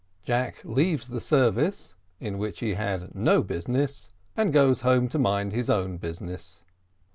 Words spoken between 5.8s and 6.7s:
BUSINESS.